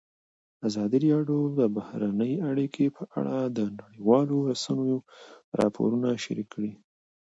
ازادي 0.67 0.99
راډیو 1.15 1.39
د 1.59 1.61
بهرنۍ 1.75 2.33
اړیکې 2.49 2.85
په 2.97 3.03
اړه 3.19 3.37
د 3.57 3.59
نړیوالو 3.79 4.35
رسنیو 4.51 4.97
راپورونه 5.59 6.09
شریک 6.23 6.47
کړي. 6.53 6.71